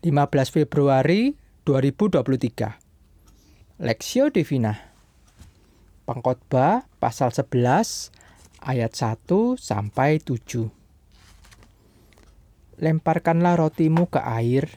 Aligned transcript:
15 0.00 0.16
Februari 0.48 1.36
2023 1.68 3.84
Lexio 3.84 4.32
Divina. 4.32 4.72
Pengkhotbah 6.08 6.88
pasal 6.96 7.36
11 7.36 8.08
ayat 8.64 8.96
1 8.96 9.60
sampai 9.60 10.16
7 10.24 10.72
Lemparkanlah 12.80 13.60
rotimu 13.60 14.08
ke 14.08 14.24
air 14.24 14.72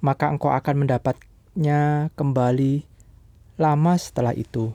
maka 0.00 0.32
engkau 0.32 0.56
akan 0.56 0.88
mendapatnya 0.88 2.08
kembali 2.16 2.88
lama 3.60 4.00
setelah 4.00 4.32
itu. 4.32 4.72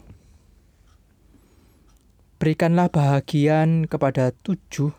Berikanlah 2.37 2.93
bahagian 2.93 3.89
kepada 3.89 4.29
tujuh, 4.45 4.93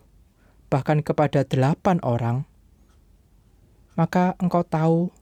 bahkan 0.67 0.99
kepada 1.03 1.47
delapan 1.47 1.99
orang, 2.07 2.47
maka 3.99 4.35
engkau 4.41 4.65
tahu 4.65 5.13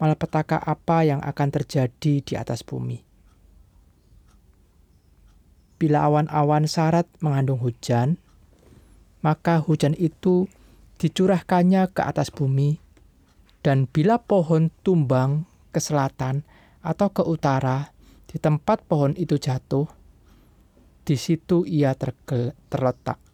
malapetaka 0.00 0.56
apa 0.56 1.04
yang 1.04 1.20
akan 1.20 1.48
terjadi 1.52 2.24
di 2.24 2.34
atas 2.34 2.64
bumi. 2.64 3.04
Bila 5.80 6.08
awan-awan 6.08 6.68
sarat 6.68 7.08
mengandung 7.24 7.60
hujan, 7.60 8.20
maka 9.24 9.60
hujan 9.60 9.96
itu 9.96 10.48
dicurahkannya 11.00 11.88
ke 11.92 12.04
atas 12.04 12.28
bumi, 12.28 12.80
dan 13.64 13.88
bila 13.88 14.20
pohon 14.20 14.68
tumbang 14.84 15.48
ke 15.72 15.80
selatan 15.80 16.44
atau 16.84 17.08
ke 17.12 17.24
utara, 17.24 17.92
di 18.28 18.36
tempat 18.36 18.84
pohon 18.84 19.16
itu 19.16 19.40
jatuh, 19.40 19.88
di 21.04 21.16
situ 21.16 21.64
ia 21.64 21.96
terletak. 21.96 23.29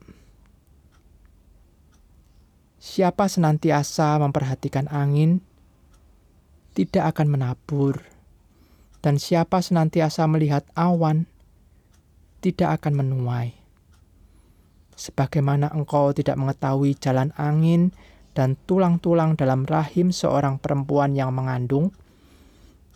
Siapa 2.87 3.27
senantiasa 3.27 4.15
memperhatikan 4.23 4.87
angin, 4.95 5.43
tidak 6.71 7.19
akan 7.19 7.35
menabur, 7.35 7.99
dan 9.03 9.19
siapa 9.19 9.59
senantiasa 9.59 10.23
melihat 10.31 10.63
awan, 10.79 11.27
tidak 12.39 12.79
akan 12.79 12.95
menuai. 13.03 13.59
Sebagaimana 14.95 15.75
engkau 15.75 16.15
tidak 16.15 16.39
mengetahui 16.39 16.95
jalan 17.03 17.35
angin 17.35 17.91
dan 18.39 18.55
tulang-tulang 18.71 19.35
dalam 19.35 19.67
rahim 19.67 20.15
seorang 20.15 20.63
perempuan 20.63 21.19
yang 21.19 21.35
mengandung, 21.35 21.91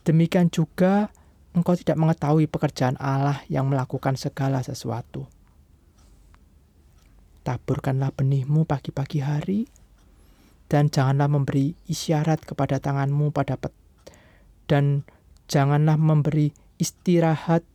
demikian 0.07 0.55
juga 0.55 1.11
engkau 1.51 1.75
tidak 1.75 1.99
mengetahui 1.99 2.47
pekerjaan 2.47 2.95
Allah 3.03 3.43
yang 3.51 3.67
melakukan 3.67 4.15
segala 4.15 4.63
sesuatu. 4.63 5.27
Taburkanlah 7.43 8.15
benihmu 8.15 8.71
pagi-pagi 8.71 9.19
hari, 9.19 9.80
dan 10.71 10.87
janganlah 10.87 11.27
memberi 11.27 11.75
isyarat 11.91 12.47
kepada 12.47 12.79
tanganmu 12.79 13.35
pada 13.35 13.59
pet, 13.59 13.75
dan 14.71 15.03
janganlah 15.51 15.99
memberi 15.99 16.55
istirahat 16.79 17.67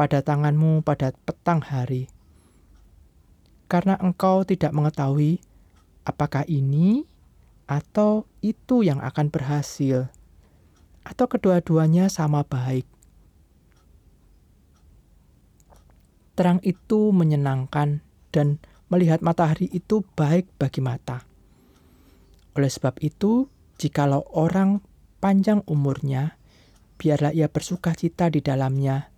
pada 0.00 0.24
tanganmu 0.24 0.80
pada 0.80 1.12
petang 1.28 1.60
hari. 1.60 2.08
Karena 3.68 4.00
engkau 4.00 4.48
tidak 4.48 4.72
mengetahui 4.72 5.44
apakah 6.08 6.48
ini 6.48 7.04
atau 7.68 8.24
itu 8.40 8.80
yang 8.80 9.04
akan 9.04 9.28
berhasil, 9.28 10.08
atau 11.04 11.26
kedua-duanya 11.28 12.08
sama 12.08 12.48
baik. 12.48 12.88
Terang 16.32 16.64
itu 16.64 17.12
menyenangkan 17.12 18.00
dan 18.32 18.56
melihat 18.88 19.20
matahari 19.20 19.68
itu 19.68 20.00
baik 20.16 20.48
bagi 20.56 20.80
mata. 20.80 21.27
Oleh 22.56 22.70
sebab 22.72 22.96
itu, 23.04 23.50
jikalau 23.76 24.24
orang 24.32 24.80
panjang 25.18 25.60
umurnya, 25.66 26.38
biarlah 26.96 27.34
ia 27.34 27.50
bersuka 27.50 27.92
cita 27.92 28.30
di 28.30 28.40
dalamnya, 28.40 29.10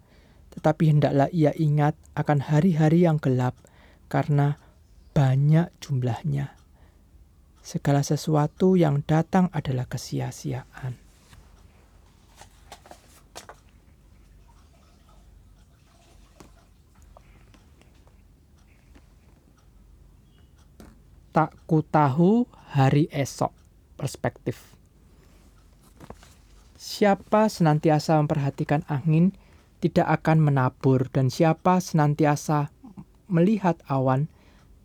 tetapi 0.56 0.90
hendaklah 0.90 1.28
ia 1.30 1.54
ingat 1.54 1.94
akan 2.18 2.42
hari-hari 2.42 3.06
yang 3.06 3.22
gelap, 3.22 3.54
karena 4.10 4.58
banyak 5.14 5.70
jumlahnya. 5.78 6.56
Segala 7.62 8.02
sesuatu 8.02 8.74
yang 8.74 9.04
datang 9.06 9.52
adalah 9.54 9.86
kesia-siaan. 9.86 11.10
tak 21.30 21.54
ku 21.66 21.78
tahu 21.86 22.42
hari 22.70 23.10
esok. 23.10 23.50
Perspektif. 23.98 24.56
Siapa 26.80 27.52
senantiasa 27.52 28.16
memperhatikan 28.16 28.80
angin 28.88 29.36
tidak 29.84 30.08
akan 30.08 30.40
menabur 30.40 31.04
dan 31.12 31.28
siapa 31.28 31.76
senantiasa 31.84 32.72
melihat 33.28 33.76
awan 33.84 34.32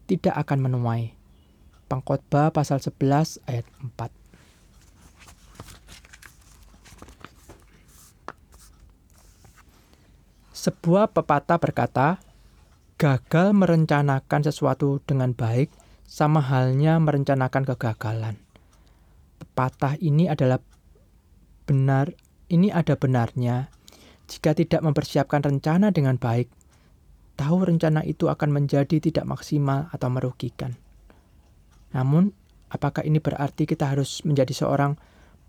tidak 0.03 0.35
akan 0.35 0.67
menuai. 0.67 1.15
Pengkhotbah 1.87 2.51
pasal 2.51 2.83
11 2.83 3.39
ayat 3.47 3.63
4. 3.79 4.11
Sebuah 10.51 11.13
pepatah 11.13 11.61
berkata, 11.61 12.17
gagal 12.97 13.53
merencanakan 13.53 14.41
sesuatu 14.49 14.97
dengan 15.05 15.31
baik 15.31 15.84
sama 16.05 16.39
halnya 16.39 17.01
merencanakan 17.01 17.65
kegagalan. 17.73 18.37
Pepatah 19.41 19.97
ini 19.99 20.29
adalah 20.29 20.61
benar, 21.65 22.13
ini 22.47 22.69
ada 22.69 22.93
benarnya. 22.95 23.73
Jika 24.25 24.57
tidak 24.57 24.81
mempersiapkan 24.81 25.41
rencana 25.45 25.93
dengan 25.93 26.17
baik, 26.17 26.49
tahu 27.37 27.67
rencana 27.67 28.01
itu 28.05 28.31
akan 28.31 28.49
menjadi 28.53 28.97
tidak 29.01 29.25
maksimal 29.27 29.89
atau 29.91 30.09
merugikan. 30.09 30.77
Namun, 31.93 32.33
apakah 32.71 33.05
ini 33.05 33.21
berarti 33.21 33.69
kita 33.69 33.91
harus 33.93 34.25
menjadi 34.25 34.51
seorang 34.55 34.97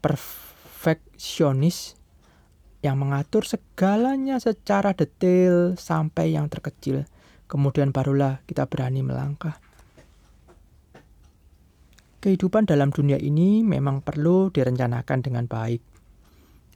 perfeksionis 0.05 1.97
yang 2.84 3.00
mengatur 3.00 3.49
segalanya 3.49 4.37
secara 4.38 4.93
detail 4.93 5.75
sampai 5.78 6.37
yang 6.37 6.50
terkecil? 6.53 7.09
Kemudian 7.47 7.94
barulah 7.94 8.43
kita 8.44 8.67
berani 8.67 9.06
melangkah. 9.06 9.56
Kehidupan 12.26 12.66
dalam 12.66 12.91
dunia 12.91 13.22
ini 13.22 13.62
memang 13.62 14.03
perlu 14.03 14.50
direncanakan 14.50 15.22
dengan 15.22 15.47
baik. 15.47 15.78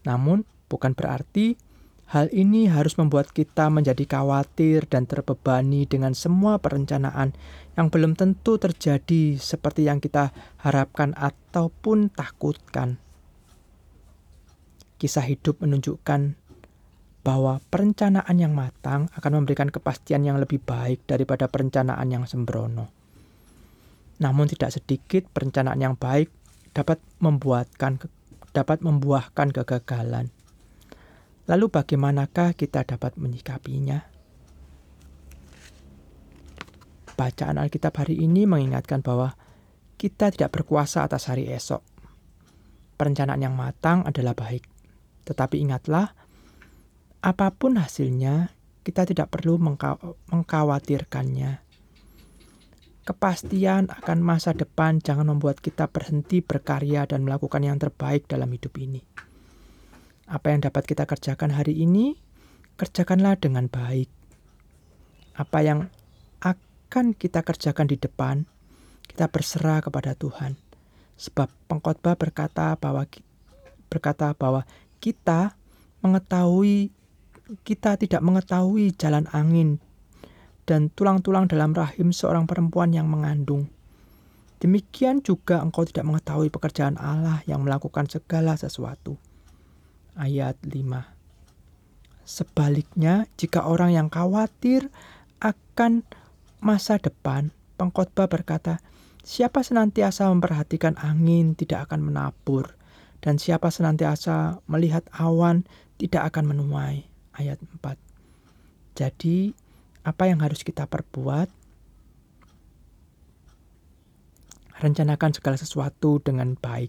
Namun, 0.07 0.47
bukan 0.71 0.95
berarti 0.95 1.59
hal 2.07 2.31
ini 2.31 2.71
harus 2.71 2.95
membuat 2.95 3.35
kita 3.35 3.67
menjadi 3.67 4.07
khawatir 4.07 4.87
dan 4.87 5.11
terbebani 5.11 5.91
dengan 5.91 6.15
semua 6.15 6.63
perencanaan 6.63 7.35
yang 7.75 7.91
belum 7.91 8.15
tentu 8.15 8.63
terjadi 8.63 9.43
seperti 9.43 9.91
yang 9.91 9.99
kita 9.99 10.31
harapkan 10.63 11.19
ataupun 11.19 12.15
takutkan. 12.15 13.03
Kisah 15.03 15.27
hidup 15.27 15.67
menunjukkan 15.67 16.39
bahwa 17.27 17.59
perencanaan 17.75 18.39
yang 18.39 18.55
matang 18.55 19.11
akan 19.19 19.43
memberikan 19.43 19.67
kepastian 19.67 20.23
yang 20.23 20.39
lebih 20.39 20.63
baik 20.63 21.11
daripada 21.11 21.51
perencanaan 21.51 22.07
yang 22.07 22.23
sembrono. 22.23 23.00
Namun 24.21 24.47
tidak 24.53 24.77
sedikit 24.77 25.25
perencanaan 25.33 25.81
yang 25.81 25.97
baik 25.97 26.29
dapat 26.77 27.01
membuatkan 27.19 27.97
dapat 28.53 28.85
membuahkan 28.85 29.49
kegagalan. 29.57 30.29
Lalu 31.49 31.67
bagaimanakah 31.73 32.55
kita 32.55 32.85
dapat 32.87 33.17
menyikapinya? 33.17 34.07
Bacaan 37.17 37.59
Alkitab 37.59 37.97
hari 37.97 38.21
ini 38.23 38.47
mengingatkan 38.47 39.03
bahwa 39.03 39.35
kita 39.99 40.31
tidak 40.33 40.53
berkuasa 40.55 41.05
atas 41.05 41.29
hari 41.29 41.51
esok. 41.51 41.83
Perencanaan 42.97 43.43
yang 43.43 43.57
matang 43.57 44.05
adalah 44.07 44.37
baik. 44.37 44.65
Tetapi 45.29 45.61
ingatlah, 45.61 46.13
apa 47.21 47.49
pun 47.53 47.77
hasilnya, 47.77 48.57
kita 48.81 49.05
tidak 49.05 49.29
perlu 49.29 49.61
mengkhawatirkannya 50.33 51.70
Kepastian 53.11 53.91
akan 53.91 54.23
masa 54.23 54.55
depan 54.55 55.03
jangan 55.03 55.35
membuat 55.35 55.59
kita 55.59 55.91
berhenti 55.91 56.47
berkarya 56.47 57.11
dan 57.11 57.27
melakukan 57.27 57.59
yang 57.59 57.75
terbaik 57.75 58.31
dalam 58.31 58.47
hidup 58.55 58.71
ini. 58.79 59.03
Apa 60.31 60.55
yang 60.55 60.63
dapat 60.63 60.87
kita 60.87 61.11
kerjakan 61.11 61.51
hari 61.51 61.75
ini, 61.75 62.15
kerjakanlah 62.79 63.35
dengan 63.35 63.67
baik. 63.67 64.07
Apa 65.35 65.59
yang 65.59 65.91
akan 66.39 67.19
kita 67.19 67.43
kerjakan 67.43 67.91
di 67.91 67.99
depan, 67.99 68.47
kita 69.11 69.27
berserah 69.27 69.83
kepada 69.83 70.15
Tuhan. 70.15 70.55
Sebab 71.19 71.51
pengkhotbah 71.67 72.15
berkata 72.15 72.79
bahwa 72.79 73.11
berkata 73.91 74.39
bahwa 74.39 74.63
kita 75.03 75.59
mengetahui 75.99 76.95
kita 77.67 77.99
tidak 77.99 78.23
mengetahui 78.23 78.95
jalan 78.95 79.27
angin 79.35 79.83
dan 80.69 80.93
tulang-tulang 80.93 81.49
dalam 81.49 81.73
rahim 81.73 82.13
seorang 82.13 82.45
perempuan 82.45 82.93
yang 82.93 83.09
mengandung. 83.09 83.69
Demikian 84.61 85.25
juga 85.25 85.65
engkau 85.65 85.89
tidak 85.89 86.05
mengetahui 86.05 86.53
pekerjaan 86.53 87.01
Allah 87.01 87.41
yang 87.49 87.65
melakukan 87.65 88.05
segala 88.13 88.61
sesuatu. 88.61 89.17
Ayat 90.13 90.61
5 90.61 91.21
Sebaliknya, 92.29 93.25
jika 93.41 93.65
orang 93.65 93.97
yang 93.97 94.09
khawatir 94.13 94.93
akan 95.41 96.05
masa 96.61 97.01
depan, 97.01 97.51
pengkhotbah 97.81 98.29
berkata, 98.29 98.85
Siapa 99.21 99.61
senantiasa 99.65 100.29
memperhatikan 100.33 100.97
angin 101.01 101.57
tidak 101.57 101.89
akan 101.89 102.13
menabur, 102.13 102.77
dan 103.21 103.37
siapa 103.37 103.69
senantiasa 103.69 104.65
melihat 104.65 105.05
awan 105.13 105.69
tidak 106.01 106.33
akan 106.33 106.57
menuai. 106.57 107.05
Ayat 107.37 107.61
4 107.61 107.97
Jadi, 108.97 109.53
apa 110.01 110.25
yang 110.29 110.41
harus 110.41 110.65
kita 110.65 110.89
perbuat? 110.89 111.53
Rencanakan 114.81 115.37
segala 115.37 115.61
sesuatu 115.61 116.25
dengan 116.25 116.57
baik, 116.57 116.89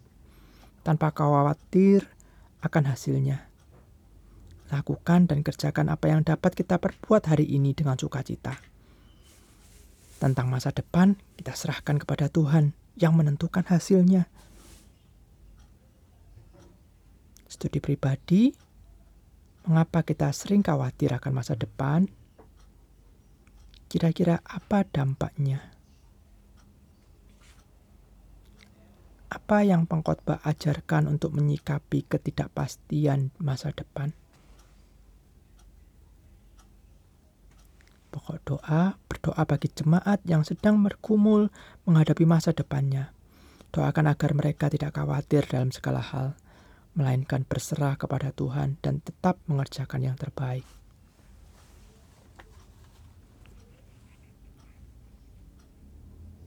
tanpa 0.88 1.12
khawatir 1.12 2.08
akan 2.64 2.88
hasilnya. 2.88 3.52
Lakukan 4.72 5.28
dan 5.28 5.44
kerjakan 5.44 5.92
apa 5.92 6.08
yang 6.08 6.24
dapat 6.24 6.56
kita 6.56 6.80
perbuat 6.80 7.28
hari 7.28 7.44
ini 7.44 7.76
dengan 7.76 8.00
sukacita. 8.00 8.56
Tentang 10.24 10.48
masa 10.48 10.72
depan, 10.72 11.20
kita 11.36 11.52
serahkan 11.52 12.00
kepada 12.00 12.32
Tuhan 12.32 12.72
yang 12.96 13.12
menentukan 13.12 13.68
hasilnya. 13.68 14.32
Studi 17.52 17.84
pribadi, 17.84 18.56
mengapa 19.68 20.08
kita 20.08 20.32
sering 20.32 20.64
khawatir 20.64 21.12
akan 21.12 21.32
masa 21.36 21.60
depan? 21.60 22.08
Kira-kira 23.92 24.40
apa 24.48 24.88
dampaknya? 24.88 25.60
Apa 29.28 29.68
yang 29.68 29.84
pengkhotbah 29.84 30.40
ajarkan 30.48 31.12
untuk 31.12 31.36
menyikapi 31.36 32.08
ketidakpastian 32.08 33.36
masa 33.44 33.76
depan? 33.76 34.16
Pokok 38.16 38.40
doa, 38.48 38.96
berdoa 39.12 39.44
bagi 39.44 39.68
jemaat 39.68 40.24
yang 40.24 40.48
sedang 40.48 40.80
bergumul 40.80 41.52
menghadapi 41.84 42.24
masa 42.24 42.56
depannya. 42.56 43.12
Doakan 43.76 44.08
agar 44.08 44.32
mereka 44.32 44.72
tidak 44.72 44.96
khawatir 44.96 45.44
dalam 45.52 45.76
segala 45.76 46.00
hal, 46.00 46.40
melainkan 46.96 47.44
berserah 47.44 48.00
kepada 48.00 48.32
Tuhan 48.32 48.80
dan 48.80 49.04
tetap 49.04 49.36
mengerjakan 49.52 50.00
yang 50.00 50.16
terbaik. 50.16 50.64